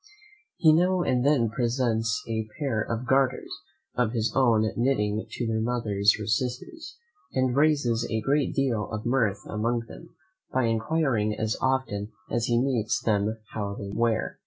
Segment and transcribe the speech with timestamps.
[0.57, 3.51] He now and then presents a pair of garters
[3.93, 6.97] of his own knitting to their mothers or sisters;
[7.33, 10.15] and raises a great deal of mirth among them,
[10.51, 14.39] by enquiring as often as he meets them how they wear!